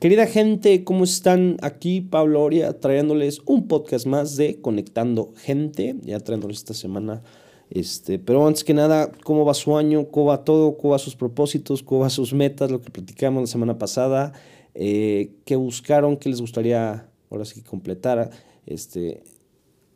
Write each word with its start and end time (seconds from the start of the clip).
Querida 0.00 0.28
gente, 0.28 0.84
¿cómo 0.84 1.02
están? 1.02 1.56
Aquí 1.60 2.00
Pablo 2.00 2.40
Oria 2.40 2.78
trayéndoles 2.78 3.40
un 3.46 3.66
podcast 3.66 4.06
más 4.06 4.36
de 4.36 4.60
Conectando 4.60 5.32
Gente, 5.38 5.96
ya 6.02 6.20
trayéndoles 6.20 6.58
esta 6.58 6.72
semana. 6.72 7.24
Este, 7.68 8.20
pero 8.20 8.46
antes 8.46 8.62
que 8.62 8.74
nada, 8.74 9.10
¿cómo 9.24 9.44
va 9.44 9.54
su 9.54 9.76
año? 9.76 10.08
¿Cómo 10.08 10.26
va 10.26 10.44
todo? 10.44 10.76
¿Cómo 10.78 10.92
va 10.92 11.00
sus 11.00 11.16
propósitos? 11.16 11.82
¿Cómo 11.82 12.02
va 12.02 12.10
sus 12.10 12.32
metas? 12.32 12.70
Lo 12.70 12.80
que 12.80 12.92
platicamos 12.92 13.42
la 13.42 13.46
semana 13.48 13.76
pasada. 13.76 14.34
Eh, 14.76 15.32
¿Qué 15.44 15.56
buscaron? 15.56 16.16
¿Qué 16.16 16.28
les 16.28 16.40
gustaría 16.40 17.08
ahora 17.28 17.44
sí 17.44 17.62
completar? 17.62 18.30
Este, 18.66 19.24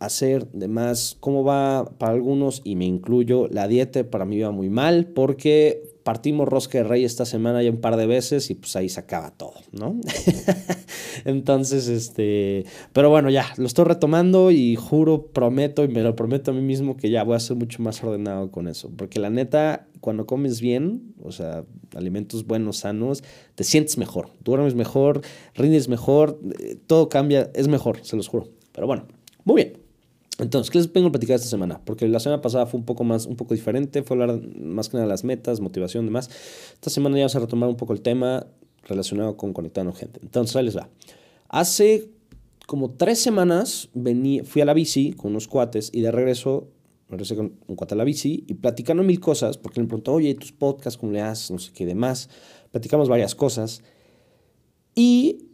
hacer, 0.00 0.48
demás, 0.50 1.16
cómo 1.20 1.44
va 1.44 1.84
para 1.98 2.14
algunos, 2.14 2.60
y 2.64 2.74
me 2.74 2.86
incluyo, 2.86 3.46
la 3.46 3.68
dieta 3.68 4.02
para 4.10 4.24
mí 4.24 4.40
va 4.40 4.50
muy 4.50 4.68
mal 4.68 5.06
porque 5.06 5.91
partimos 6.02 6.48
rosca 6.48 6.78
de 6.78 6.84
rey 6.84 7.04
esta 7.04 7.24
semana 7.24 7.62
ya 7.62 7.70
un 7.70 7.80
par 7.80 7.96
de 7.96 8.06
veces 8.06 8.50
y 8.50 8.54
pues 8.54 8.76
ahí 8.76 8.88
se 8.88 9.00
acaba 9.00 9.30
todo, 9.30 9.54
¿no? 9.72 10.00
Entonces, 11.24 11.88
este, 11.88 12.64
pero 12.92 13.10
bueno, 13.10 13.30
ya, 13.30 13.46
lo 13.56 13.66
estoy 13.66 13.84
retomando 13.84 14.50
y 14.50 14.76
juro, 14.76 15.26
prometo 15.26 15.84
y 15.84 15.88
me 15.88 16.02
lo 16.02 16.16
prometo 16.16 16.50
a 16.50 16.54
mí 16.54 16.62
mismo 16.62 16.96
que 16.96 17.10
ya 17.10 17.22
voy 17.24 17.36
a 17.36 17.40
ser 17.40 17.56
mucho 17.56 17.82
más 17.82 18.02
ordenado 18.02 18.50
con 18.50 18.68
eso, 18.68 18.90
porque 18.96 19.20
la 19.20 19.30
neta, 19.30 19.86
cuando 20.00 20.26
comes 20.26 20.60
bien, 20.60 21.14
o 21.22 21.32
sea, 21.32 21.64
alimentos 21.94 22.46
buenos, 22.46 22.78
sanos, 22.78 23.22
te 23.54 23.64
sientes 23.64 23.98
mejor, 23.98 24.30
duermes 24.42 24.74
mejor, 24.74 25.20
rindes 25.54 25.88
mejor, 25.88 26.40
eh, 26.58 26.76
todo 26.86 27.08
cambia, 27.08 27.50
es 27.54 27.68
mejor, 27.68 28.00
se 28.02 28.16
los 28.16 28.28
juro. 28.28 28.48
Pero 28.72 28.86
bueno, 28.86 29.06
muy 29.44 29.56
bien. 29.56 29.81
Entonces, 30.42 30.70
¿qué 30.70 30.78
les 30.78 30.92
vengo 30.92 31.08
a 31.08 31.12
platicar 31.12 31.36
esta 31.36 31.48
semana? 31.48 31.80
Porque 31.84 32.06
la 32.08 32.20
semana 32.20 32.42
pasada 32.42 32.66
fue 32.66 32.78
un 32.78 32.84
poco 32.86 33.04
más, 33.04 33.26
un 33.26 33.36
poco 33.36 33.54
diferente, 33.54 34.02
fue 34.02 34.16
hablar 34.16 34.40
más 34.58 34.88
que 34.88 34.96
nada 34.96 35.06
de 35.06 35.10
las 35.10 35.24
metas, 35.24 35.60
motivación, 35.60 36.04
demás. 36.04 36.30
Esta 36.74 36.90
semana 36.90 37.16
ya 37.16 37.22
vamos 37.22 37.36
a 37.36 37.40
retomar 37.40 37.68
un 37.68 37.76
poco 37.76 37.92
el 37.92 38.02
tema 38.02 38.46
relacionado 38.84 39.36
con 39.36 39.52
conectando 39.52 39.92
gente. 39.92 40.20
Entonces, 40.22 40.56
ahí 40.56 40.64
les 40.64 40.76
va. 40.76 40.88
Hace 41.48 42.10
como 42.66 42.90
tres 42.90 43.20
semanas 43.20 43.88
vení, 43.94 44.40
fui 44.40 44.62
a 44.62 44.64
la 44.64 44.74
bici 44.74 45.12
con 45.12 45.32
unos 45.32 45.48
cuates 45.48 45.90
y 45.92 46.00
de 46.00 46.10
regreso 46.10 46.68
regresé 47.08 47.36
con 47.36 47.58
un 47.66 47.76
cuate 47.76 47.94
a 47.94 47.96
la 47.98 48.04
bici 48.04 48.44
y 48.48 48.54
platicando 48.54 49.02
mil 49.02 49.20
cosas, 49.20 49.58
porque 49.58 49.80
me 49.80 49.86
preguntó, 49.86 50.14
oye, 50.14 50.34
tus 50.34 50.52
podcasts, 50.52 50.98
¿cómo 50.98 51.12
le 51.12 51.20
haces? 51.20 51.50
No 51.50 51.58
sé 51.58 51.70
qué 51.72 51.84
demás. 51.84 52.30
Platicamos 52.70 53.08
varias 53.08 53.34
cosas. 53.34 53.82
Y 54.94 55.48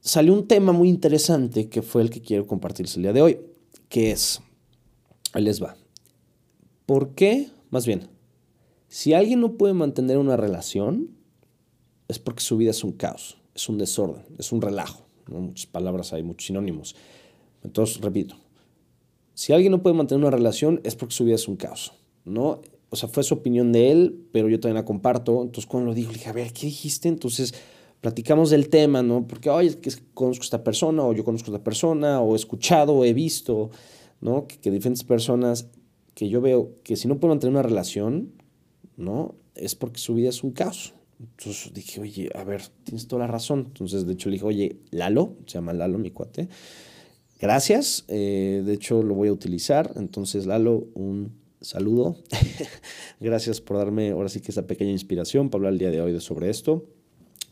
salió 0.00 0.32
un 0.32 0.48
tema 0.48 0.72
muy 0.72 0.88
interesante 0.88 1.68
que 1.68 1.82
fue 1.82 2.00
el 2.00 2.10
que 2.10 2.22
quiero 2.22 2.46
compartirles 2.46 2.96
el 2.96 3.02
día 3.02 3.12
de 3.12 3.22
hoy 3.22 3.38
que 3.88 4.10
es, 4.10 4.40
ahí 5.32 5.42
les 5.42 5.62
va. 5.62 5.76
¿Por 6.86 7.14
qué? 7.14 7.48
Más 7.70 7.86
bien, 7.86 8.08
si 8.88 9.12
alguien 9.12 9.40
no 9.40 9.54
puede 9.54 9.74
mantener 9.74 10.18
una 10.18 10.36
relación, 10.36 11.10
es 12.08 12.18
porque 12.18 12.42
su 12.42 12.56
vida 12.56 12.70
es 12.70 12.84
un 12.84 12.92
caos, 12.92 13.38
es 13.54 13.68
un 13.68 13.78
desorden, 13.78 14.24
es 14.38 14.52
un 14.52 14.62
relajo. 14.62 15.06
Muchas 15.26 15.66
palabras 15.66 16.12
hay, 16.12 16.22
muchos 16.22 16.46
sinónimos. 16.46 16.96
Entonces, 17.62 18.00
repito, 18.00 18.36
si 19.34 19.52
alguien 19.52 19.72
no 19.72 19.82
puede 19.82 19.94
mantener 19.96 20.24
una 20.24 20.34
relación, 20.34 20.80
es 20.84 20.96
porque 20.96 21.14
su 21.14 21.24
vida 21.24 21.34
es 21.34 21.46
un 21.48 21.56
caos. 21.56 21.92
¿no? 22.28 22.60
O 22.90 22.96
sea, 22.96 23.08
fue 23.08 23.22
su 23.22 23.34
opinión 23.34 23.72
de 23.72 23.90
él, 23.90 24.26
pero 24.32 24.48
yo 24.48 24.60
también 24.60 24.76
la 24.76 24.84
comparto. 24.84 25.42
Entonces, 25.42 25.66
cuando 25.66 25.88
lo 25.90 25.94
dijo, 25.94 26.10
le 26.10 26.18
dije, 26.18 26.30
a 26.30 26.32
ver, 26.32 26.52
¿qué 26.52 26.66
dijiste? 26.66 27.08
Entonces, 27.08 27.54
platicamos 28.00 28.50
del 28.50 28.68
tema, 28.68 29.02
¿no? 29.02 29.26
Porque, 29.26 29.50
oye, 29.50 29.78
que 29.78 29.90
conozco 30.14 30.42
a 30.42 30.44
esta 30.44 30.64
persona, 30.64 31.04
o 31.04 31.12
yo 31.12 31.24
conozco 31.24 31.50
a 31.50 31.54
esta 31.54 31.64
persona, 31.64 32.20
o 32.20 32.34
he 32.34 32.36
escuchado, 32.36 32.94
o 32.94 33.04
he 33.04 33.12
visto, 33.12 33.70
¿no? 34.20 34.46
Que, 34.46 34.70
diferentes 34.70 35.04
personas 35.04 35.68
que 36.14 36.28
yo 36.28 36.40
veo 36.40 36.74
que 36.82 36.96
si 36.96 37.08
no 37.08 37.18
pueden 37.18 37.36
mantener 37.36 37.52
una 37.52 37.62
relación, 37.62 38.32
¿no? 38.96 39.34
Es 39.54 39.74
porque 39.74 39.98
su 39.98 40.14
vida 40.14 40.28
es 40.28 40.42
un 40.42 40.52
caos. 40.52 40.94
Entonces 41.20 41.72
dije, 41.72 42.00
oye, 42.00 42.30
a 42.34 42.44
ver, 42.44 42.62
tienes 42.84 43.08
toda 43.08 43.20
la 43.20 43.26
razón. 43.26 43.64
Entonces, 43.66 44.06
de 44.06 44.12
hecho, 44.12 44.28
le 44.28 44.34
dije, 44.34 44.46
oye, 44.46 44.76
Lalo, 44.90 45.34
se 45.46 45.54
llama 45.54 45.72
Lalo, 45.72 45.98
mi 45.98 46.10
cuate. 46.10 46.48
Gracias, 47.40 48.04
eh, 48.08 48.62
de 48.64 48.72
hecho 48.72 49.02
lo 49.02 49.14
voy 49.14 49.28
a 49.28 49.32
utilizar. 49.32 49.92
Entonces, 49.96 50.46
Lalo, 50.46 50.88
un 50.94 51.32
saludo. 51.60 52.16
Gracias 53.20 53.60
por 53.60 53.78
darme 53.78 54.10
ahora 54.10 54.28
sí 54.28 54.40
que 54.40 54.52
esa 54.52 54.66
pequeña 54.66 54.92
inspiración 54.92 55.50
para 55.50 55.60
hablar 55.60 55.72
el 55.72 55.78
día 55.78 55.90
de 55.90 56.00
hoy 56.00 56.20
sobre 56.20 56.50
esto. 56.50 56.86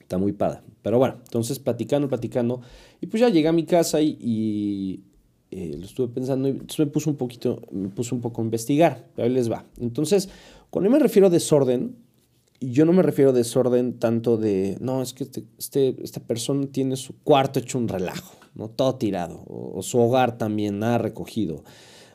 Está 0.06 0.19
muy 0.19 0.31
padre. 0.31 0.61
Pero 0.83 1.00
bueno, 1.00 1.17
entonces 1.25 1.59
platicando, 1.59 2.09
platicando. 2.09 2.61
Y 3.00 3.06
pues 3.06 3.21
ya 3.21 3.28
llegué 3.28 3.49
a 3.49 3.53
mi 3.53 3.65
casa 3.65 4.00
y, 4.00 5.03
eh, 5.50 5.75
lo 5.77 5.84
estuve 5.84 6.06
pensando 6.06 6.47
y 6.47 6.53
entonces 6.53 6.78
me 6.78 6.87
puse 6.87 7.11
un 7.11 7.17
poquito, 7.17 7.61
me 7.72 7.89
puse 7.89 8.15
un 8.15 8.21
poco 8.21 8.41
a 8.41 8.44
investigar. 8.44 9.09
Pero 9.17 9.27
ahí 9.27 9.34
les 9.34 9.50
va. 9.50 9.65
Entonces, 9.81 10.28
cuando 10.71 10.89
yo 10.89 10.93
me 10.93 11.03
refiero 11.03 11.27
a 11.27 11.31
desorden, 11.31 11.97
yo 12.61 12.84
no 12.84 12.93
me 12.93 13.03
refiero 13.03 13.31
a 13.31 13.33
desorden 13.33 13.99
tanto 13.99 14.37
de, 14.37 14.78
no, 14.81 15.03
es 15.03 15.12
que 15.12 15.25
este, 15.25 15.43
este 15.59 15.97
esta 16.05 16.21
persona 16.21 16.69
tiene 16.69 16.94
su 16.94 17.19
cuarto 17.25 17.59
hecho 17.59 17.78
un 17.78 17.88
relajo, 17.88 18.37
¿no? 18.55 18.69
Todo 18.69 18.94
tirado. 18.94 19.43
O, 19.49 19.77
o 19.77 19.83
su 19.83 19.99
hogar 19.99 20.38
también, 20.38 20.78
nada 20.78 20.99
recogido 20.99 21.65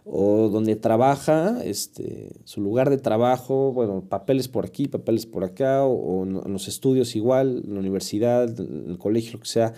o 0.03 0.49
donde 0.49 0.75
trabaja, 0.75 1.63
este, 1.63 2.31
su 2.43 2.61
lugar 2.61 2.89
de 2.89 2.97
trabajo, 2.97 3.71
bueno, 3.71 4.03
papeles 4.07 4.47
por 4.47 4.65
aquí, 4.65 4.87
papeles 4.87 5.25
por 5.25 5.43
acá, 5.43 5.85
o, 5.85 6.23
en 6.23 6.51
los 6.51 6.67
estudios 6.67 7.15
igual, 7.15 7.63
en 7.65 7.73
la 7.73 7.79
universidad, 7.79 8.59
en 8.59 8.89
el 8.89 8.97
colegio, 8.97 9.33
lo 9.33 9.39
que 9.39 9.47
sea. 9.47 9.73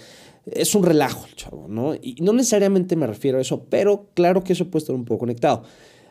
Es 0.45 0.75
un 0.75 0.83
relajo 0.83 1.25
el 1.25 1.35
chavo, 1.35 1.67
¿no? 1.67 1.95
Y 1.95 2.15
no 2.21 2.33
necesariamente 2.33 2.95
me 2.95 3.07
refiero 3.07 3.37
a 3.37 3.41
eso, 3.41 3.65
pero 3.69 4.07
claro 4.13 4.43
que 4.43 4.53
eso 4.53 4.69
puede 4.69 4.83
estar 4.83 4.95
un 4.95 5.05
poco 5.05 5.19
conectado. 5.19 5.63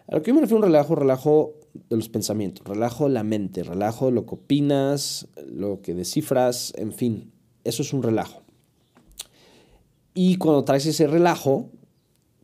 A 0.09 0.17
lo 0.17 0.23
que 0.23 0.31
yo 0.31 0.35
me 0.35 0.41
refiero 0.43 0.63
a 0.63 0.67
un 0.67 0.73
relajo, 0.73 0.95
relajo 0.95 1.55
de 1.89 1.97
los 1.97 2.09
pensamientos, 2.09 2.67
relajo 2.67 3.09
la 3.09 3.25
mente, 3.25 3.63
relajo 3.63 4.11
lo 4.11 4.27
que 4.27 4.35
opinas, 4.35 5.29
lo 5.47 5.81
que 5.81 5.95
descifras, 5.95 6.73
en 6.77 6.93
fin, 6.93 7.33
eso 7.65 7.83
es 7.83 7.93
un 7.93 8.03
relajo. 8.03 8.43
Y 10.15 10.37
cuando 10.37 10.65
traes 10.65 10.85
ese 10.85 11.07
relajo, 11.07 11.71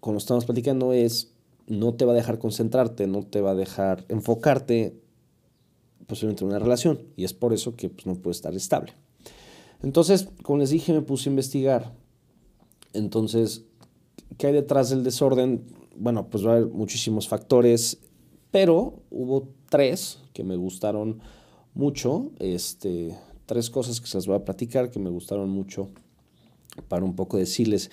cuando 0.00 0.18
estamos 0.18 0.46
platicando, 0.46 0.92
es 0.92 1.34
no 1.68 1.94
te 1.94 2.04
va 2.04 2.12
a 2.12 2.16
dejar 2.16 2.38
concentrarte, 2.38 3.06
no 3.06 3.22
te 3.22 3.40
va 3.40 3.52
a 3.52 3.54
dejar 3.54 4.04
enfocarte 4.08 5.00
posiblemente 6.06 6.44
en 6.44 6.50
una 6.50 6.58
relación. 6.58 7.00
Y 7.16 7.24
es 7.24 7.34
por 7.34 7.52
eso 7.52 7.76
que 7.76 7.90
pues, 7.90 8.06
no 8.06 8.14
puede 8.14 8.32
estar 8.32 8.54
estable. 8.54 8.94
Entonces, 9.82 10.28
como 10.42 10.58
les 10.58 10.70
dije, 10.70 10.92
me 10.92 11.02
puse 11.02 11.28
a 11.28 11.32
investigar. 11.32 11.92
Entonces, 12.94 13.64
¿qué 14.38 14.48
hay 14.48 14.52
detrás 14.52 14.90
del 14.90 15.04
desorden? 15.04 15.62
Bueno, 15.96 16.28
pues 16.28 16.44
va 16.44 16.52
a 16.52 16.56
haber 16.56 16.68
muchísimos 16.68 17.28
factores, 17.28 17.98
pero 18.50 19.02
hubo 19.10 19.48
tres 19.68 20.18
que 20.32 20.42
me 20.42 20.56
gustaron 20.56 21.20
mucho. 21.74 22.32
Este, 22.38 23.16
tres 23.46 23.70
cosas 23.70 24.00
que 24.00 24.06
se 24.06 24.16
las 24.16 24.26
voy 24.26 24.36
a 24.36 24.44
platicar 24.44 24.90
que 24.90 24.98
me 24.98 25.10
gustaron 25.10 25.50
mucho 25.50 25.88
para 26.88 27.04
un 27.04 27.14
poco 27.14 27.36
decirles 27.36 27.90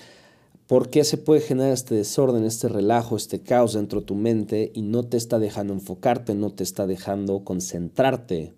¿Por 0.68 0.90
qué 0.90 1.04
se 1.04 1.18
puede 1.18 1.42
generar 1.42 1.74
este 1.74 1.94
desorden, 1.94 2.44
este 2.44 2.68
relajo, 2.68 3.16
este 3.16 3.42
caos 3.42 3.74
dentro 3.74 4.00
de 4.00 4.08
tu 4.08 4.16
mente 4.16 4.72
y 4.74 4.82
no 4.82 5.04
te 5.04 5.16
está 5.16 5.38
dejando 5.38 5.74
enfocarte, 5.74 6.34
no 6.34 6.54
te 6.54 6.64
está 6.64 6.88
dejando 6.88 7.44
concentrarte 7.44 8.54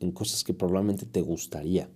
en 0.00 0.10
cosas 0.10 0.42
que 0.42 0.54
probablemente 0.54 1.06
te 1.06 1.22
gustaría? 1.22 1.88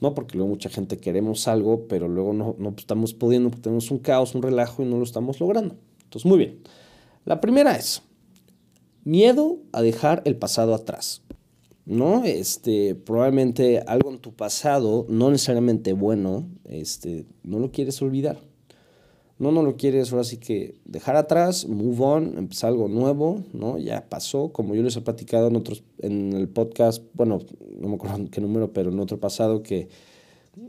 ¿no? 0.00 0.12
Porque 0.12 0.36
luego 0.36 0.50
mucha 0.50 0.70
gente 0.70 0.98
queremos 0.98 1.46
algo, 1.46 1.86
pero 1.86 2.08
luego 2.08 2.32
no, 2.32 2.56
no 2.58 2.74
estamos 2.76 3.14
pudiendo, 3.14 3.50
porque 3.50 3.62
tenemos 3.62 3.92
un 3.92 3.98
caos, 3.98 4.34
un 4.34 4.42
relajo 4.42 4.82
y 4.82 4.86
no 4.86 4.96
lo 4.96 5.04
estamos 5.04 5.38
logrando. 5.38 5.76
Entonces, 6.02 6.26
muy 6.26 6.38
bien. 6.38 6.58
La 7.24 7.40
primera 7.40 7.76
es 7.76 8.02
miedo 9.04 9.58
a 9.70 9.82
dejar 9.82 10.22
el 10.24 10.34
pasado 10.34 10.74
atrás. 10.74 11.22
¿No? 11.84 12.24
Este, 12.24 12.96
probablemente 12.96 13.78
algo 13.86 14.10
en 14.10 14.18
tu 14.18 14.34
pasado, 14.34 15.06
no 15.08 15.30
necesariamente 15.30 15.92
bueno, 15.92 16.48
este, 16.64 17.24
no 17.44 17.60
lo 17.60 17.70
quieres 17.70 18.02
olvidar 18.02 18.40
no, 19.38 19.52
no 19.52 19.62
lo 19.62 19.76
quieres 19.76 20.12
ahora 20.12 20.24
sí 20.24 20.38
que 20.38 20.76
dejar 20.84 21.16
atrás, 21.16 21.66
move 21.66 22.02
on, 22.02 22.38
empezar 22.38 22.70
algo 22.70 22.88
nuevo, 22.88 23.44
¿no? 23.52 23.76
Ya 23.78 24.08
pasó, 24.08 24.48
como 24.48 24.74
yo 24.74 24.82
les 24.82 24.96
he 24.96 25.02
platicado 25.02 25.48
en 25.48 25.56
otros, 25.56 25.82
en 25.98 26.32
el 26.32 26.48
podcast, 26.48 27.02
bueno, 27.12 27.40
no 27.78 27.88
me 27.88 27.96
acuerdo 27.96 28.18
qué 28.30 28.40
número, 28.40 28.72
pero 28.72 28.90
en 28.90 28.98
otro 28.98 29.20
pasado 29.20 29.62
que 29.62 29.88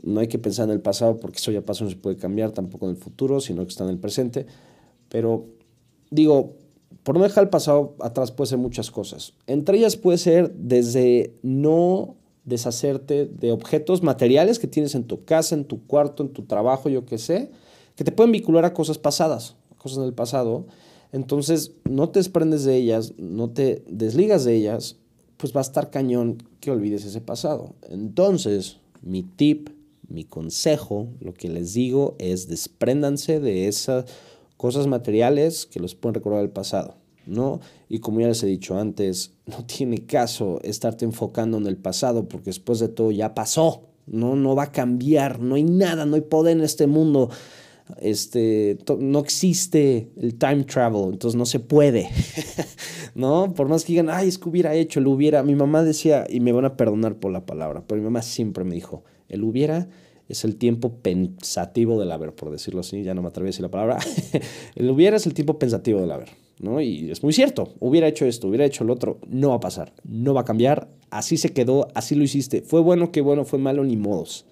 no 0.02 0.20
hay 0.20 0.28
que 0.28 0.38
pensar 0.38 0.66
en 0.66 0.72
el 0.72 0.80
pasado 0.80 1.18
porque 1.18 1.38
eso 1.38 1.50
ya 1.50 1.62
pasó, 1.62 1.84
no 1.84 1.90
se 1.90 1.96
puede 1.96 2.16
cambiar 2.16 2.52
tampoco 2.52 2.84
en 2.84 2.90
el 2.90 2.96
futuro, 2.98 3.40
sino 3.40 3.62
que 3.62 3.70
está 3.70 3.84
en 3.84 3.90
el 3.90 3.98
presente. 3.98 4.46
Pero 5.08 5.46
digo, 6.10 6.56
por 7.02 7.16
no 7.16 7.22
dejar 7.22 7.44
el 7.44 7.50
pasado 7.50 7.96
atrás 8.00 8.32
puede 8.32 8.50
ser 8.50 8.58
muchas 8.58 8.90
cosas. 8.90 9.32
Entre 9.46 9.78
ellas 9.78 9.96
puede 9.96 10.18
ser 10.18 10.52
desde 10.52 11.32
no 11.42 12.16
deshacerte 12.44 13.26
de 13.26 13.50
objetos 13.52 14.02
materiales 14.02 14.58
que 14.58 14.66
tienes 14.66 14.94
en 14.94 15.04
tu 15.04 15.24
casa, 15.24 15.54
en 15.54 15.64
tu 15.64 15.86
cuarto, 15.86 16.22
en 16.22 16.30
tu 16.30 16.44
trabajo, 16.44 16.90
yo 16.90 17.06
qué 17.06 17.16
sé, 17.16 17.50
que 17.98 18.04
te 18.04 18.12
pueden 18.12 18.30
vincular 18.30 18.64
a 18.64 18.74
cosas 18.74 18.96
pasadas, 18.96 19.56
cosas 19.76 20.04
del 20.04 20.14
pasado. 20.14 20.66
Entonces, 21.10 21.72
no 21.82 22.10
te 22.10 22.20
desprendes 22.20 22.62
de 22.62 22.76
ellas, 22.76 23.14
no 23.18 23.50
te 23.50 23.82
desligas 23.88 24.44
de 24.44 24.54
ellas, 24.54 24.94
pues 25.36 25.52
va 25.52 25.60
a 25.60 25.62
estar 25.62 25.90
cañón 25.90 26.38
que 26.60 26.70
olvides 26.70 27.04
ese 27.04 27.20
pasado. 27.20 27.74
Entonces, 27.90 28.76
mi 29.02 29.24
tip, 29.24 29.70
mi 30.06 30.22
consejo, 30.22 31.08
lo 31.18 31.34
que 31.34 31.48
les 31.48 31.74
digo 31.74 32.14
es 32.20 32.46
despréndanse 32.46 33.40
de 33.40 33.66
esas 33.66 34.04
cosas 34.56 34.86
materiales 34.86 35.66
que 35.66 35.80
los 35.80 35.96
pueden 35.96 36.14
recordar 36.14 36.44
el 36.44 36.50
pasado, 36.50 36.94
¿no? 37.26 37.58
Y 37.88 37.98
como 37.98 38.20
ya 38.20 38.28
les 38.28 38.44
he 38.44 38.46
dicho 38.46 38.78
antes, 38.78 39.32
no 39.46 39.64
tiene 39.64 40.06
caso 40.06 40.60
estarte 40.62 41.04
enfocando 41.04 41.58
en 41.58 41.66
el 41.66 41.76
pasado 41.76 42.28
porque 42.28 42.50
después 42.50 42.78
de 42.78 42.86
todo 42.86 43.10
ya 43.10 43.34
pasó, 43.34 43.88
no, 44.06 44.36
no 44.36 44.54
va 44.54 44.62
a 44.64 44.72
cambiar, 44.72 45.40
no 45.40 45.56
hay 45.56 45.64
nada, 45.64 46.06
no 46.06 46.14
hay 46.14 46.20
poder 46.20 46.56
en 46.56 46.62
este 46.62 46.86
mundo. 46.86 47.28
Este, 48.00 48.78
no 48.98 49.18
existe 49.20 50.10
el 50.20 50.34
time 50.36 50.64
travel, 50.64 51.12
entonces 51.12 51.36
no 51.36 51.46
se 51.46 51.58
puede, 51.58 52.08
¿no? 53.14 53.54
Por 53.54 53.68
más 53.68 53.84
que 53.84 53.92
digan, 53.92 54.10
ay, 54.10 54.28
es 54.28 54.38
que 54.38 54.48
hubiera 54.48 54.74
hecho, 54.74 55.00
lo 55.00 55.10
hubiera. 55.10 55.42
Mi 55.42 55.54
mamá 55.54 55.82
decía, 55.82 56.26
y 56.28 56.40
me 56.40 56.52
van 56.52 56.64
a 56.64 56.76
perdonar 56.76 57.16
por 57.16 57.32
la 57.32 57.46
palabra, 57.46 57.84
pero 57.86 58.00
mi 58.00 58.04
mamá 58.04 58.22
siempre 58.22 58.64
me 58.64 58.74
dijo, 58.74 59.04
el 59.28 59.42
hubiera 59.42 59.88
es 60.28 60.44
el 60.44 60.56
tiempo 60.56 60.98
pensativo 60.98 61.98
del 61.98 62.12
haber, 62.12 62.34
por 62.34 62.50
decirlo 62.50 62.80
así, 62.80 63.02
ya 63.02 63.14
no 63.14 63.22
me 63.22 63.28
atreví 63.28 63.48
a 63.48 63.50
decir 63.50 63.62
la 63.62 63.70
palabra. 63.70 63.98
el 64.74 64.90
hubiera 64.90 65.16
es 65.16 65.26
el 65.26 65.34
tiempo 65.34 65.58
pensativo 65.58 66.00
del 66.00 66.10
haber, 66.10 66.28
¿no? 66.60 66.80
Y 66.80 67.10
es 67.10 67.22
muy 67.22 67.32
cierto, 67.32 67.74
hubiera 67.80 68.06
hecho 68.06 68.26
esto, 68.26 68.48
hubiera 68.48 68.66
hecho 68.66 68.84
lo 68.84 68.92
otro, 68.92 69.18
no 69.26 69.50
va 69.50 69.56
a 69.56 69.60
pasar, 69.60 69.94
no 70.04 70.34
va 70.34 70.42
a 70.42 70.44
cambiar, 70.44 70.88
así 71.10 71.38
se 71.38 71.52
quedó, 71.54 71.88
así 71.94 72.14
lo 72.14 72.24
hiciste. 72.24 72.60
Fue 72.60 72.80
bueno, 72.80 73.10
qué 73.10 73.22
bueno, 73.22 73.44
fue 73.44 73.58
malo, 73.58 73.84
ni 73.84 73.96
modos. 73.96 74.44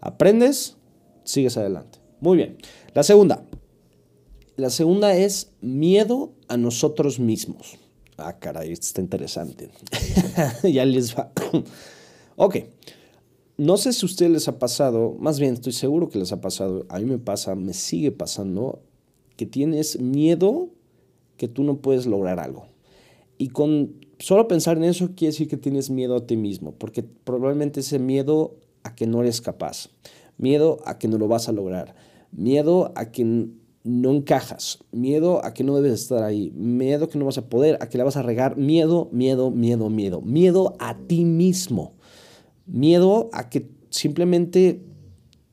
Aprendes, 0.00 0.76
sigues 1.24 1.56
adelante. 1.56 2.03
Muy 2.24 2.38
bien. 2.38 2.56
La 2.94 3.02
segunda. 3.02 3.44
La 4.56 4.70
segunda 4.70 5.14
es 5.14 5.50
miedo 5.60 6.32
a 6.48 6.56
nosotros 6.56 7.20
mismos. 7.20 7.76
Ah, 8.16 8.38
caray, 8.38 8.72
esto 8.72 8.86
está 8.86 9.02
interesante. 9.02 9.68
ya 10.62 10.86
les 10.86 11.14
va. 11.14 11.30
ok. 12.36 12.56
No 13.58 13.76
sé 13.76 13.92
si 13.92 14.06
a 14.06 14.08
ustedes 14.08 14.32
les 14.32 14.48
ha 14.48 14.58
pasado, 14.58 15.14
más 15.18 15.38
bien 15.38 15.52
estoy 15.52 15.74
seguro 15.74 16.08
que 16.08 16.18
les 16.18 16.32
ha 16.32 16.40
pasado, 16.40 16.86
a 16.88 16.98
mí 16.98 17.04
me 17.04 17.18
pasa, 17.18 17.54
me 17.56 17.74
sigue 17.74 18.10
pasando, 18.10 18.80
que 19.36 19.44
tienes 19.44 20.00
miedo 20.00 20.70
que 21.36 21.46
tú 21.46 21.62
no 21.62 21.76
puedes 21.76 22.06
lograr 22.06 22.40
algo. 22.40 22.64
Y 23.36 23.48
con 23.48 23.96
solo 24.18 24.48
pensar 24.48 24.78
en 24.78 24.84
eso 24.84 25.10
quiere 25.14 25.32
decir 25.32 25.46
que 25.46 25.58
tienes 25.58 25.90
miedo 25.90 26.16
a 26.16 26.26
ti 26.26 26.38
mismo, 26.38 26.72
porque 26.72 27.02
probablemente 27.02 27.80
ese 27.80 27.98
miedo 27.98 28.56
a 28.82 28.94
que 28.94 29.06
no 29.06 29.20
eres 29.20 29.42
capaz, 29.42 29.90
miedo 30.38 30.78
a 30.86 30.98
que 30.98 31.06
no 31.06 31.18
lo 31.18 31.28
vas 31.28 31.50
a 31.50 31.52
lograr, 31.52 31.94
miedo 32.34 32.92
a 32.96 33.10
que 33.10 33.48
no 33.84 34.10
encajas, 34.10 34.78
miedo 34.92 35.44
a 35.44 35.52
que 35.52 35.62
no 35.62 35.76
debes 35.76 36.00
estar 36.00 36.22
ahí, 36.22 36.50
miedo 36.52 37.04
a 37.04 37.08
que 37.08 37.18
no 37.18 37.26
vas 37.26 37.38
a 37.38 37.48
poder, 37.48 37.78
a 37.80 37.88
que 37.88 37.98
la 37.98 38.04
vas 38.04 38.16
a 38.16 38.22
regar, 38.22 38.56
miedo, 38.56 39.08
miedo, 39.12 39.50
miedo, 39.50 39.90
miedo, 39.90 40.20
miedo 40.22 40.74
a 40.78 40.96
ti 40.96 41.24
mismo. 41.24 41.92
Miedo 42.66 43.28
a 43.32 43.50
que 43.50 43.68
simplemente 43.90 44.82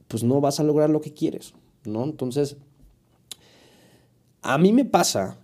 pues 0.08 0.24
no 0.24 0.40
vas 0.40 0.60
a 0.60 0.64
lograr 0.64 0.90
lo 0.90 1.02
que 1.02 1.14
quieres, 1.14 1.54
¿no? 1.86 2.04
Entonces, 2.04 2.58
a 4.42 4.58
mí 4.58 4.72
me 4.72 4.86
pasa 4.86 5.38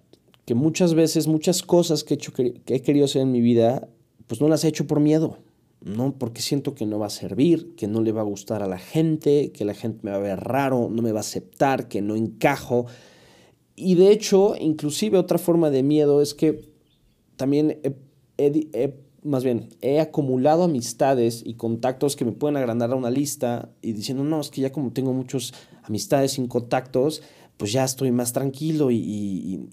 que 0.46 0.56
muchas 0.56 0.94
veces 0.94 1.28
muchas 1.28 1.62
cosas 1.62 2.04
que 2.06 2.14
he, 2.14 2.16
hecho, 2.16 2.32
que 2.34 2.62
he 2.66 2.82
querido 2.82 3.06
hacer 3.06 3.22
en 3.22 3.34
mi 3.34 3.42
vida, 3.42 3.90
pues 4.28 4.40
no 4.40 4.48
las 4.48 4.64
he 4.64 4.70
hecho 4.70 4.88
por 4.88 5.02
miedo, 5.02 5.38
¿no? 5.82 6.18
Porque 6.18 6.42
siento 6.42 6.76
que 6.76 6.86
no 6.86 7.00
va 7.00 7.08
a 7.08 7.12
servir, 7.12 7.76
que 7.76 7.88
no 7.88 8.02
le 8.02 8.12
va 8.12 8.22
a 8.22 8.26
gustar 8.26 8.64
a 8.64 8.68
la 8.68 8.80
gente, 8.80 9.52
que 9.52 9.66
la 9.66 9.74
gente 9.74 10.00
me 10.04 10.12
va 10.12 10.18
a 10.18 10.22
ver 10.22 10.40
raro, 10.40 10.90
no 10.92 11.02
me 11.02 11.12
va 11.12 11.20
a 11.20 11.22
aceptar, 11.22 11.88
que 11.88 12.02
no 12.02 12.16
encajo. 12.16 12.86
Y 13.76 13.96
de 13.96 14.12
hecho, 14.12 14.56
inclusive 14.60 15.18
otra 15.18 15.38
forma 15.38 15.70
de 15.70 15.84
miedo 15.84 16.22
es 16.22 16.34
que 16.34 16.62
también 17.36 17.80
he 18.38 19.08
más 19.28 19.44
bien, 19.44 19.70
he 19.82 20.00
acumulado 20.00 20.64
amistades 20.64 21.44
y 21.46 21.56
contactos 21.56 22.16
que 22.16 22.26
me 22.26 22.32
pueden 22.32 22.56
agrandar 22.56 22.92
a 22.92 22.96
una 22.96 23.10
lista 23.10 23.70
y 23.82 23.94
diciendo, 23.94 24.24
no, 24.24 24.40
es 24.40 24.50
que 24.50 24.62
ya 24.62 24.72
como 24.72 24.92
tengo 24.92 25.14
muchos 25.14 25.54
amistades 25.84 26.34
sin 26.34 26.48
contactos, 26.48 27.22
pues 27.58 27.72
ya 27.72 27.84
estoy 27.84 28.12
más 28.12 28.34
tranquilo 28.34 28.92
y, 28.92 29.70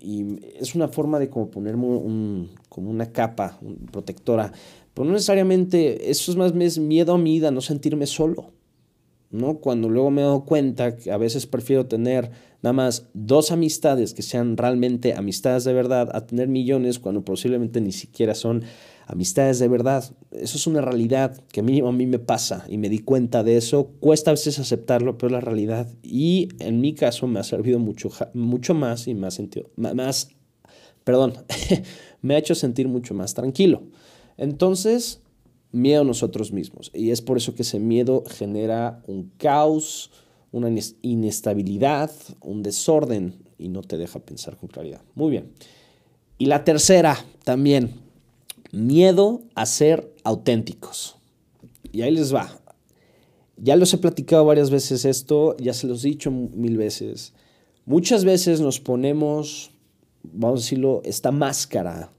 es 0.58 0.74
una 0.74 0.88
forma 0.88 1.18
de 1.18 1.28
como 1.28 1.50
ponerme 1.50 1.86
un, 1.86 2.50
como 2.68 2.90
una 2.90 3.12
capa 3.12 3.60
protectora. 3.92 4.52
Pero 4.94 5.04
no 5.04 5.12
necesariamente, 5.12 6.10
eso 6.10 6.30
es 6.30 6.36
más 6.36 6.78
miedo 6.78 7.14
a 7.14 7.18
mi 7.18 7.34
vida, 7.34 7.50
no 7.50 7.60
sentirme 7.60 8.06
solo. 8.06 8.52
¿no? 9.30 9.56
Cuando 9.58 9.88
luego 9.88 10.10
me 10.10 10.22
he 10.22 10.24
dado 10.24 10.44
cuenta 10.44 10.96
que 10.96 11.10
a 11.10 11.16
veces 11.16 11.46
prefiero 11.46 11.86
tener 11.86 12.30
nada 12.62 12.72
más 12.72 13.08
dos 13.14 13.50
amistades 13.50 14.14
que 14.14 14.22
sean 14.22 14.56
realmente 14.56 15.14
amistades 15.14 15.64
de 15.64 15.72
verdad 15.72 16.08
a 16.14 16.24
tener 16.24 16.48
millones 16.48 17.00
cuando 17.00 17.24
posiblemente 17.24 17.80
ni 17.80 17.90
siquiera 17.90 18.34
son 18.34 18.62
amistades 19.06 19.58
de 19.58 19.68
verdad. 19.68 20.04
Eso 20.30 20.56
es 20.56 20.66
una 20.66 20.80
realidad 20.80 21.40
que 21.52 21.60
a 21.60 21.62
mí, 21.62 21.80
a 21.80 21.92
mí 21.92 22.06
me 22.06 22.18
pasa 22.18 22.64
y 22.68 22.78
me 22.78 22.88
di 22.88 22.98
cuenta 22.98 23.42
de 23.42 23.56
eso. 23.56 23.90
Cuesta 24.00 24.30
a 24.30 24.34
veces 24.34 24.58
aceptarlo, 24.58 25.18
pero 25.18 25.28
es 25.28 25.32
la 25.32 25.40
realidad. 25.40 25.88
Y 26.02 26.48
en 26.58 26.80
mi 26.80 26.94
caso 26.94 27.26
me 27.26 27.40
ha 27.40 27.44
servido 27.44 27.78
mucho, 27.78 28.10
mucho 28.32 28.74
más 28.74 29.06
y 29.06 29.12
ha 29.22 29.30
sentido 29.30 29.70
más, 29.76 30.28
perdón, 31.04 31.34
me 32.22 32.34
ha 32.34 32.38
hecho 32.38 32.54
sentir 32.54 32.88
mucho 32.88 33.14
más 33.14 33.34
tranquilo. 33.34 33.82
Entonces, 34.36 35.20
miedo 35.74 36.02
a 36.02 36.04
nosotros 36.04 36.52
mismos. 36.52 36.90
Y 36.94 37.10
es 37.10 37.20
por 37.20 37.36
eso 37.36 37.54
que 37.54 37.62
ese 37.62 37.80
miedo 37.80 38.24
genera 38.26 39.02
un 39.06 39.30
caos, 39.36 40.10
una 40.52 40.70
inestabilidad, 41.02 42.10
un 42.40 42.62
desorden 42.62 43.34
y 43.58 43.68
no 43.68 43.82
te 43.82 43.98
deja 43.98 44.20
pensar 44.20 44.56
con 44.56 44.68
claridad. 44.68 45.02
Muy 45.14 45.30
bien. 45.30 45.52
Y 46.38 46.46
la 46.46 46.64
tercera 46.64 47.16
también, 47.44 48.03
miedo 48.74 49.42
a 49.54 49.66
ser 49.66 50.12
auténticos. 50.24 51.16
Y 51.92 52.02
ahí 52.02 52.10
les 52.10 52.34
va. 52.34 52.60
Ya 53.56 53.76
los 53.76 53.94
he 53.94 53.98
platicado 53.98 54.44
varias 54.44 54.70
veces 54.70 55.04
esto, 55.04 55.56
ya 55.58 55.72
se 55.72 55.86
los 55.86 56.04
he 56.04 56.08
dicho 56.08 56.30
mil 56.30 56.76
veces. 56.76 57.32
Muchas 57.86 58.24
veces 58.24 58.60
nos 58.60 58.80
ponemos, 58.80 59.70
vamos 60.22 60.60
a 60.60 60.62
decirlo, 60.62 61.02
esta 61.04 61.30
máscara, 61.30 62.10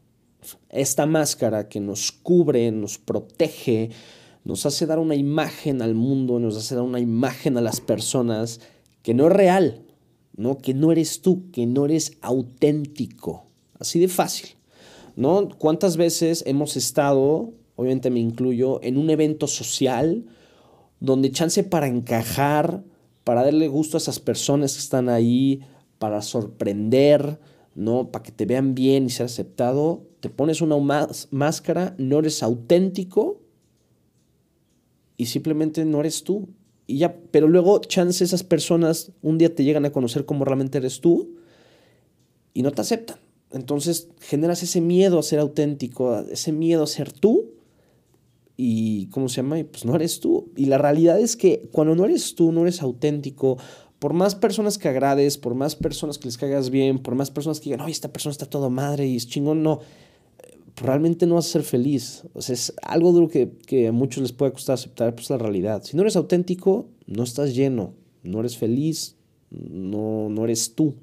esta 0.69 1.05
máscara 1.05 1.67
que 1.67 1.79
nos 1.79 2.11
cubre, 2.11 2.71
nos 2.71 2.97
protege, 2.97 3.89
nos 4.43 4.65
hace 4.65 4.85
dar 4.85 4.99
una 4.99 5.15
imagen 5.15 5.81
al 5.81 5.95
mundo, 5.95 6.39
nos 6.39 6.55
hace 6.55 6.75
dar 6.75 6.83
una 6.83 6.99
imagen 6.99 7.57
a 7.57 7.61
las 7.61 7.81
personas 7.81 8.61
que 9.01 9.13
no 9.13 9.27
es 9.27 9.33
real, 9.33 9.83
¿no? 10.37 10.59
que 10.59 10.73
no 10.73 10.91
eres 10.91 11.21
tú, 11.21 11.51
que 11.51 11.65
no 11.65 11.85
eres 11.85 12.13
auténtico. 12.21 13.47
Así 13.77 13.99
de 13.99 14.07
fácil. 14.07 14.54
¿No? 15.15 15.49
¿Cuántas 15.57 15.97
veces 15.97 16.43
hemos 16.45 16.75
estado, 16.77 17.53
obviamente 17.75 18.09
me 18.09 18.19
incluyo, 18.19 18.81
en 18.83 18.97
un 18.97 19.09
evento 19.09 19.47
social 19.47 20.25
donde 20.99 21.31
chance 21.31 21.63
para 21.63 21.87
encajar, 21.87 22.83
para 23.23 23.43
darle 23.43 23.67
gusto 23.67 23.97
a 23.97 23.99
esas 23.99 24.19
personas 24.19 24.73
que 24.73 24.79
están 24.79 25.09
ahí, 25.09 25.61
para 25.99 26.21
sorprender, 26.21 27.39
¿no? 27.73 28.11
Para 28.11 28.23
que 28.23 28.31
te 28.31 28.45
vean 28.45 28.75
bien 28.75 29.05
y 29.05 29.09
ser 29.09 29.25
aceptado, 29.25 30.03
te 30.19 30.29
pones 30.29 30.61
una 30.61 30.77
máscara, 31.31 31.95
no 31.97 32.19
eres 32.19 32.43
auténtico 32.43 33.41
y 35.17 35.27
simplemente 35.27 35.85
no 35.85 35.99
eres 35.99 36.23
tú. 36.23 36.49
Y 36.87 36.99
ya, 36.99 37.17
pero 37.31 37.47
luego 37.47 37.79
chance 37.79 38.23
esas 38.23 38.43
personas 38.43 39.11
un 39.21 39.37
día 39.37 39.53
te 39.53 39.63
llegan 39.63 39.85
a 39.85 39.91
conocer 39.91 40.25
como 40.25 40.45
realmente 40.45 40.77
eres 40.77 41.01
tú 41.01 41.35
y 42.53 42.61
no 42.61 42.71
te 42.71 42.81
aceptan. 42.81 43.24
Entonces 43.51 44.09
generas 44.19 44.63
ese 44.63 44.81
miedo 44.81 45.19
a 45.19 45.23
ser 45.23 45.39
auténtico, 45.39 46.19
ese 46.19 46.51
miedo 46.51 46.83
a 46.83 46.87
ser 46.87 47.11
tú. 47.11 47.51
Y, 48.57 49.07
¿cómo 49.07 49.27
se 49.27 49.37
llama? 49.37 49.57
Pues 49.69 49.85
no 49.85 49.95
eres 49.95 50.19
tú. 50.19 50.51
Y 50.55 50.65
la 50.65 50.77
realidad 50.77 51.19
es 51.19 51.35
que 51.35 51.67
cuando 51.71 51.95
no 51.95 52.05
eres 52.05 52.35
tú, 52.35 52.51
no 52.51 52.61
eres 52.61 52.81
auténtico, 52.81 53.57
por 53.99 54.13
más 54.13 54.35
personas 54.35 54.77
que 54.77 54.87
agrades, 54.87 55.37
por 55.37 55.55
más 55.55 55.75
personas 55.75 56.17
que 56.17 56.27
les 56.27 56.37
caigas 56.37 56.69
bien, 56.69 56.99
por 56.99 57.15
más 57.15 57.31
personas 57.31 57.59
que 57.59 57.65
digan, 57.65 57.81
oye, 57.81 57.91
esta 57.91 58.11
persona 58.11 58.31
está 58.31 58.45
todo 58.45 58.69
madre 58.69 59.07
y 59.07 59.15
es 59.15 59.27
chingón, 59.27 59.63
no, 59.63 59.79
realmente 60.75 61.25
no 61.25 61.35
vas 61.35 61.47
a 61.47 61.53
ser 61.53 61.63
feliz. 61.63 62.23
O 62.33 62.41
sea, 62.41 62.53
es 62.53 62.73
algo 62.81 63.11
duro 63.11 63.27
que, 63.27 63.51
que 63.65 63.87
a 63.87 63.91
muchos 63.91 64.21
les 64.21 64.31
puede 64.31 64.51
costar 64.51 64.75
aceptar, 64.75 65.15
pues 65.15 65.29
la 65.29 65.37
realidad. 65.37 65.83
Si 65.83 65.95
no 65.95 66.03
eres 66.03 66.15
auténtico, 66.15 66.87
no 67.07 67.23
estás 67.23 67.55
lleno, 67.55 67.93
no 68.23 68.39
eres 68.39 68.57
feliz, 68.57 69.15
no, 69.49 70.29
no 70.29 70.43
eres 70.43 70.75
tú. 70.75 70.95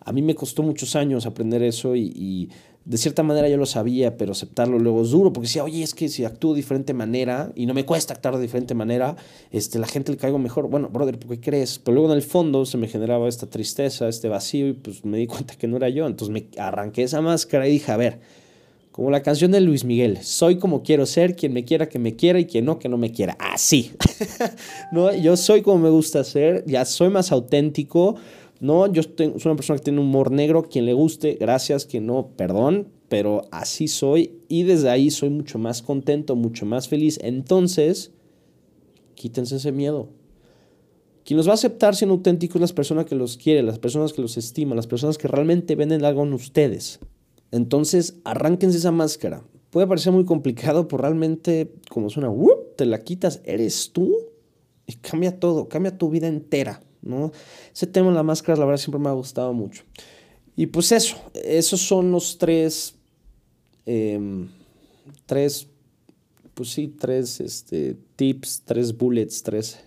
A 0.00 0.12
mí 0.12 0.22
me 0.22 0.34
costó 0.34 0.62
muchos 0.62 0.96
años 0.96 1.26
aprender 1.26 1.62
eso 1.62 1.94
y, 1.94 2.48
de 2.84 2.96
cierta 2.96 3.22
manera 3.22 3.48
yo 3.48 3.58
lo 3.58 3.66
sabía, 3.66 4.16
pero 4.16 4.32
aceptarlo 4.32 4.78
luego 4.78 5.02
es 5.02 5.10
duro, 5.10 5.32
porque 5.32 5.46
decía, 5.46 5.62
oye, 5.62 5.82
es 5.82 5.94
que 5.94 6.08
si 6.08 6.24
actúo 6.24 6.54
de 6.54 6.56
diferente 6.56 6.94
manera 6.94 7.52
y 7.54 7.66
no 7.66 7.74
me 7.74 7.84
cuesta 7.84 8.14
actuar 8.14 8.36
de 8.36 8.42
diferente 8.42 8.74
manera, 8.74 9.16
este, 9.50 9.78
la 9.78 9.86
gente 9.86 10.12
le 10.12 10.18
caigo 10.18 10.38
mejor. 10.38 10.68
Bueno, 10.68 10.88
brother, 10.88 11.18
¿por 11.18 11.30
qué 11.30 11.40
crees? 11.40 11.78
Pero 11.78 11.96
luego 11.96 12.10
en 12.10 12.16
el 12.16 12.22
fondo 12.22 12.64
se 12.64 12.78
me 12.78 12.88
generaba 12.88 13.28
esta 13.28 13.46
tristeza, 13.46 14.08
este 14.08 14.28
vacío 14.28 14.68
y 14.68 14.72
pues 14.72 15.04
me 15.04 15.18
di 15.18 15.26
cuenta 15.26 15.54
que 15.56 15.68
no 15.68 15.76
era 15.76 15.90
yo. 15.90 16.06
Entonces 16.06 16.32
me 16.32 16.48
arranqué 16.60 17.02
esa 17.02 17.20
máscara 17.20 17.68
y 17.68 17.72
dije, 17.72 17.92
a 17.92 17.98
ver, 17.98 18.20
como 18.92 19.10
la 19.10 19.22
canción 19.22 19.52
de 19.52 19.60
Luis 19.60 19.84
Miguel, 19.84 20.18
soy 20.22 20.58
como 20.58 20.82
quiero 20.82 21.06
ser, 21.06 21.36
quien 21.36 21.52
me 21.52 21.64
quiera 21.64 21.88
que 21.88 21.98
me 21.98 22.16
quiera 22.16 22.40
y 22.40 22.46
quien 22.46 22.64
no 22.64 22.78
que 22.78 22.88
no 22.88 22.98
me 22.98 23.12
quiera. 23.12 23.36
Así. 23.38 23.92
no, 24.92 25.14
yo 25.14 25.36
soy 25.36 25.62
como 25.62 25.78
me 25.78 25.90
gusta 25.90 26.24
ser, 26.24 26.64
ya 26.66 26.84
soy 26.84 27.08
más 27.08 27.30
auténtico 27.30 28.16
no, 28.60 28.86
yo 28.92 29.02
soy 29.02 29.32
una 29.44 29.56
persona 29.56 29.78
que 29.78 29.84
tiene 29.84 30.00
humor 30.00 30.30
negro, 30.30 30.62
quien 30.62 30.84
le 30.84 30.92
guste, 30.92 31.38
gracias, 31.40 31.86
quien 31.86 32.06
no, 32.06 32.28
perdón, 32.36 32.88
pero 33.08 33.42
así 33.50 33.88
soy 33.88 34.38
y 34.48 34.64
desde 34.64 34.90
ahí 34.90 35.10
soy 35.10 35.30
mucho 35.30 35.58
más 35.58 35.82
contento, 35.82 36.36
mucho 36.36 36.66
más 36.66 36.86
feliz. 36.86 37.18
Entonces, 37.22 38.12
quítense 39.14 39.56
ese 39.56 39.72
miedo. 39.72 40.10
Quien 41.24 41.38
los 41.38 41.48
va 41.48 41.52
a 41.52 41.54
aceptar 41.54 41.96
siendo 41.96 42.14
auténticos 42.14 42.56
es 42.56 42.60
las 42.60 42.72
personas 42.72 43.06
que 43.06 43.14
los 43.14 43.36
quiere, 43.36 43.62
las 43.62 43.78
personas 43.78 44.12
que 44.12 44.22
los 44.22 44.36
estiman, 44.36 44.76
las 44.76 44.86
personas 44.86 45.16
que 45.16 45.28
realmente 45.28 45.74
venden 45.74 46.04
algo 46.04 46.22
en 46.22 46.32
ustedes. 46.34 47.00
Entonces, 47.50 48.20
arránquense 48.24 48.78
esa 48.78 48.92
máscara. 48.92 49.42
Puede 49.70 49.86
parecer 49.86 50.12
muy 50.12 50.24
complicado, 50.24 50.86
pero 50.86 51.02
realmente, 51.02 51.72
como 51.88 52.10
suena, 52.10 52.32
te 52.76 52.84
la 52.84 52.98
quitas, 53.02 53.40
eres 53.44 53.92
tú 53.92 54.16
Y 54.86 54.94
cambia 54.94 55.38
todo, 55.38 55.68
cambia 55.68 55.96
tu 55.96 56.10
vida 56.10 56.26
entera, 56.26 56.82
¿no? 57.02 57.32
Ese 57.72 57.86
tema 57.86 58.08
de 58.08 58.14
la 58.14 58.22
máscara, 58.22 58.58
la 58.58 58.64
verdad, 58.66 58.80
siempre 58.80 59.00
me 59.00 59.08
ha 59.08 59.12
gustado 59.12 59.52
mucho. 59.52 59.84
Y 60.56 60.66
pues 60.66 60.92
eso, 60.92 61.16
esos 61.34 61.80
son 61.80 62.10
los 62.12 62.38
tres, 62.38 62.94
em, 63.86 64.48
tres, 65.26 65.68
pues 66.54 66.70
sí, 66.70 66.88
tres 66.88 67.40
este, 67.40 67.96
tips, 68.16 68.62
tres 68.64 68.96
bullets, 68.96 69.42
tres 69.42 69.78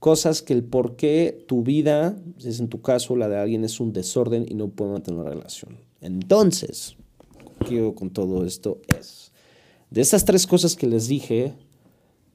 cosas 0.00 0.42
que 0.42 0.54
el 0.54 0.64
por 0.64 0.96
qué 0.96 1.44
tu 1.46 1.62
vida, 1.62 2.16
si 2.38 2.48
es 2.48 2.58
en 2.58 2.68
tu 2.68 2.80
caso 2.80 3.14
la 3.14 3.28
de 3.28 3.38
alguien, 3.38 3.64
es 3.64 3.78
un 3.78 3.92
desorden 3.92 4.46
y 4.48 4.54
no 4.54 4.68
puede 4.68 4.92
mantener 4.92 5.20
una 5.20 5.30
relación. 5.30 5.78
Entonces, 6.00 6.96
quiero 7.68 7.94
con 7.94 8.10
todo 8.10 8.44
esto 8.44 8.80
es, 8.98 9.30
de 9.90 10.00
estas 10.00 10.24
tres 10.24 10.46
cosas 10.46 10.74
que 10.74 10.86
les 10.86 11.06
dije, 11.06 11.54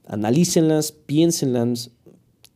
analícenlas, 0.06 0.92
piénsenlas, 0.92 1.90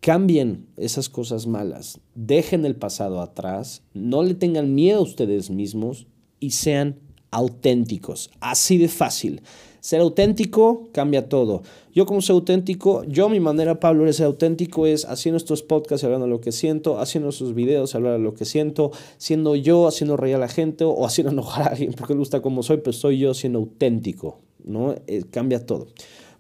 cambien 0.01 0.67
esas 0.77 1.09
cosas 1.09 1.47
malas, 1.47 2.01
dejen 2.15 2.65
el 2.65 2.77
pasado 2.77 3.21
atrás, 3.21 3.83
no 3.95 4.23
le 4.23 4.35
tengan 4.35 4.75
miedo 4.75 5.01
a 5.01 5.03
ustedes 5.03 5.51
mismos 5.51 6.07
y 6.41 6.51
sean 6.51 6.99
auténticos. 7.31 8.31
Así 8.41 8.79
de 8.79 8.89
fácil. 8.89 9.43
Ser 9.81 10.01
auténtico 10.01 10.89
cambia 10.93 11.29
todo. 11.29 11.63
Yo 11.95 12.05
como 12.05 12.21
soy 12.21 12.35
auténtico, 12.35 13.03
yo 13.05 13.31
mi 13.31 13.41
manera, 13.41 13.81
Pablo, 13.81 14.05
de 14.05 14.13
ser 14.13 14.27
auténtico 14.27 14.87
es 14.87 15.07
haciendo 15.07 15.39
estos 15.39 15.63
podcasts 15.63 16.05
hablando 16.05 16.27
de 16.27 16.31
lo 16.31 16.41
que 16.41 16.53
siento, 16.53 17.01
haciendo 17.01 17.33
sus 17.33 17.55
videos 17.55 17.95
hablando 17.95 18.19
de 18.19 18.25
lo 18.25 18.35
que 18.35 18.45
siento, 18.45 18.91
siendo 19.17 19.57
yo, 19.57 19.89
haciendo 19.89 20.19
reír 20.19 20.37
a 20.37 20.39
la 20.39 20.49
gente 20.49 20.85
o 20.85 21.07
haciendo 21.07 21.33
enojar 21.33 21.69
a 21.69 21.71
alguien 21.73 21.95
porque 21.95 22.13
le 22.13 22.19
gusta 22.19 22.43
como 22.43 22.63
soy, 22.63 22.79
pero 22.79 22.93
soy 22.93 23.19
yo 23.19 23.33
siendo 23.33 23.59
auténtico, 23.59 24.41
¿no? 24.65 24.95
Eh, 25.07 25.25
cambia 25.31 25.65
todo. 25.65 25.87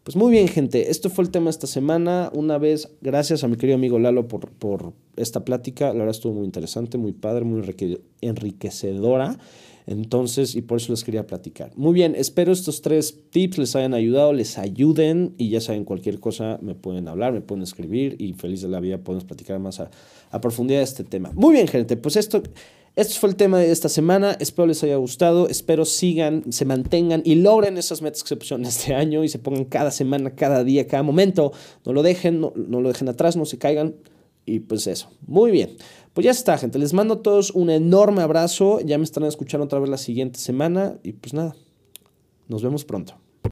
Pues 0.02 0.16
muy 0.16 0.32
bien, 0.32 0.48
gente, 0.48 0.90
esto 0.90 1.10
fue 1.10 1.24
el 1.24 1.30
tema 1.30 1.50
esta 1.50 1.66
semana. 1.66 2.30
Una 2.34 2.56
vez, 2.56 2.88
gracias 3.02 3.44
a 3.44 3.48
mi 3.48 3.56
querido 3.56 3.76
amigo 3.76 3.98
Lalo 3.98 4.28
por, 4.28 4.50
por 4.50 4.94
esta 5.16 5.44
plática. 5.44 5.88
La 5.88 6.00
verdad 6.00 6.10
estuvo 6.12 6.32
muy 6.32 6.46
interesante, 6.46 6.96
muy 6.96 7.12
padre, 7.12 7.44
muy 7.44 7.62
enriquecedora. 8.22 9.38
Entonces, 9.86 10.54
y 10.54 10.62
por 10.62 10.78
eso 10.78 10.92
les 10.92 11.04
quería 11.04 11.26
platicar. 11.26 11.72
Muy 11.76 11.92
bien, 11.92 12.14
espero 12.16 12.52
estos 12.52 12.80
tres 12.80 13.18
tips 13.30 13.58
les 13.58 13.76
hayan 13.76 13.92
ayudado, 13.92 14.32
les 14.32 14.56
ayuden 14.56 15.34
y 15.36 15.50
ya 15.50 15.60
saben, 15.60 15.84
cualquier 15.84 16.18
cosa 16.18 16.58
me 16.62 16.74
pueden 16.74 17.06
hablar, 17.06 17.32
me 17.32 17.40
pueden 17.42 17.62
escribir 17.62 18.16
y 18.18 18.32
feliz 18.32 18.62
de 18.62 18.68
la 18.68 18.80
vida 18.80 18.98
podemos 18.98 19.24
platicar 19.24 19.58
más 19.58 19.80
a, 19.80 19.90
a 20.30 20.40
profundidad 20.40 20.80
de 20.80 20.84
este 20.84 21.04
tema. 21.04 21.32
Muy 21.34 21.54
bien, 21.54 21.68
gente, 21.68 21.96
pues 21.96 22.16
esto, 22.16 22.42
esto 23.00 23.18
fue 23.18 23.30
el 23.30 23.36
tema 23.36 23.58
de 23.58 23.70
esta 23.70 23.88
semana. 23.88 24.36
Espero 24.40 24.66
les 24.66 24.82
haya 24.84 24.96
gustado, 24.96 25.48
espero 25.48 25.86
sigan, 25.86 26.52
se 26.52 26.66
mantengan 26.66 27.22
y 27.24 27.36
logren 27.36 27.78
esas 27.78 28.02
metas 28.02 28.22
que 28.22 28.36
se 28.36 28.54
este 28.54 28.94
año 28.94 29.24
y 29.24 29.28
se 29.28 29.38
pongan 29.38 29.64
cada 29.64 29.90
semana, 29.90 30.34
cada 30.34 30.64
día, 30.64 30.86
cada 30.86 31.02
momento. 31.02 31.52
No 31.86 31.94
lo 31.94 32.02
dejen, 32.02 32.40
no, 32.40 32.52
no 32.54 32.80
lo 32.80 32.88
dejen 32.88 33.08
atrás, 33.08 33.36
no 33.36 33.46
se 33.46 33.56
caigan. 33.58 33.94
Y 34.44 34.60
pues 34.60 34.86
eso. 34.86 35.10
Muy 35.26 35.50
bien. 35.50 35.76
Pues 36.12 36.24
ya 36.24 36.30
está, 36.30 36.58
gente. 36.58 36.78
Les 36.78 36.92
mando 36.92 37.14
a 37.14 37.22
todos 37.22 37.50
un 37.52 37.70
enorme 37.70 38.20
abrazo. 38.20 38.80
Ya 38.80 38.98
me 38.98 39.04
estarán 39.04 39.28
escuchando 39.28 39.64
otra 39.64 39.78
vez 39.78 39.88
la 39.88 39.98
siguiente 39.98 40.38
semana. 40.38 40.98
Y 41.02 41.12
pues 41.12 41.32
nada, 41.32 41.54
nos 42.48 42.62
vemos 42.62 42.84
pronto. 42.84 43.14